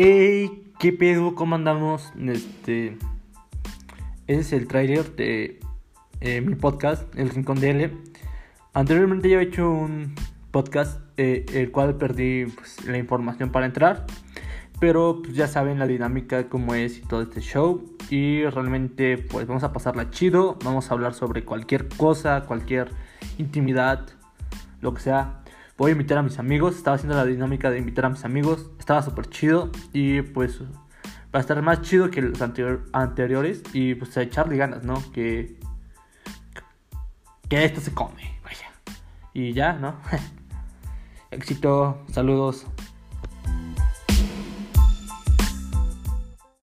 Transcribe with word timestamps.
Hey, 0.00 0.70
¿qué 0.78 0.92
pedo? 0.92 1.34
¿Cómo 1.34 1.56
andamos? 1.56 2.12
Este. 2.24 2.96
Ese 4.28 4.40
es 4.40 4.52
el 4.52 4.68
trailer 4.68 5.16
de 5.16 5.58
eh, 6.20 6.40
mi 6.40 6.54
podcast, 6.54 7.12
El 7.18 7.30
Rincón 7.30 7.58
de 7.58 7.70
L. 7.70 7.90
Anteriormente 8.74 9.28
yo 9.28 9.40
he 9.40 9.42
hecho 9.42 9.68
un 9.68 10.14
podcast, 10.52 11.00
eh, 11.16 11.44
el 11.52 11.72
cual 11.72 11.96
perdí 11.96 12.46
pues, 12.46 12.86
la 12.86 12.96
información 12.96 13.50
para 13.50 13.66
entrar. 13.66 14.06
Pero 14.78 15.20
pues, 15.20 15.34
ya 15.34 15.48
saben 15.48 15.80
la 15.80 15.88
dinámica, 15.88 16.48
cómo 16.48 16.76
es 16.76 16.98
y 16.98 17.00
todo 17.00 17.22
este 17.22 17.40
show. 17.40 17.84
Y 18.08 18.44
realmente, 18.44 19.18
pues 19.18 19.48
vamos 19.48 19.64
a 19.64 19.72
pasarla 19.72 20.10
chido. 20.10 20.60
Vamos 20.64 20.92
a 20.92 20.94
hablar 20.94 21.12
sobre 21.12 21.44
cualquier 21.44 21.88
cosa, 21.88 22.44
cualquier 22.46 22.92
intimidad, 23.36 24.06
lo 24.80 24.94
que 24.94 25.00
sea 25.00 25.42
voy 25.78 25.90
a 25.90 25.92
invitar 25.92 26.18
a 26.18 26.22
mis 26.22 26.38
amigos. 26.38 26.76
Estaba 26.76 26.96
haciendo 26.96 27.16
la 27.16 27.24
dinámica 27.24 27.70
de 27.70 27.78
invitar 27.78 28.04
a 28.04 28.10
mis 28.10 28.24
amigos. 28.24 28.70
Estaba 28.78 29.00
súper 29.00 29.30
chido. 29.30 29.70
Y 29.94 30.20
pues 30.20 30.60
va 30.60 31.38
a 31.38 31.40
estar 31.40 31.62
más 31.62 31.80
chido 31.80 32.10
que 32.10 32.20
los 32.20 32.42
anteriores. 32.92 33.62
Y 33.72 33.94
pues 33.94 34.14
a 34.18 34.22
echarle 34.22 34.56
ganas, 34.56 34.82
¿no? 34.82 35.00
Que, 35.12 35.58
que 37.48 37.64
esto 37.64 37.80
se 37.80 37.94
come. 37.94 38.38
Vaya. 38.44 38.70
Y 39.32 39.54
ya, 39.54 39.74
¿no? 39.74 39.96
Éxito. 41.30 42.04
Saludos. 42.12 42.66